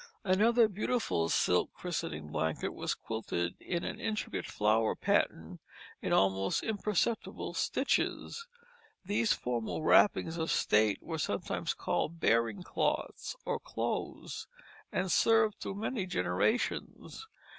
Another 0.23 0.67
beautiful 0.67 1.29
silk 1.29 1.75
christening 1.75 2.31
blanket 2.31 2.73
was 2.73 2.95
quilted 2.95 3.53
in 3.61 3.83
an 3.83 3.99
intricate 3.99 4.47
flower 4.47 4.95
pattern 4.95 5.59
in 6.01 6.11
almost 6.11 6.63
imperceptible 6.63 7.53
stitches. 7.53 8.47
These 9.05 9.33
formal 9.33 9.83
wrappings 9.83 10.37
of 10.37 10.49
state 10.49 11.03
were 11.03 11.19
sometimes 11.19 11.75
called 11.75 12.19
bearing 12.19 12.63
cloths 12.63 13.35
or 13.45 13.59
clothes, 13.59 14.47
and 14.91 15.11
served 15.11 15.59
through 15.59 15.75
many 15.75 16.07
generations. 16.07 17.27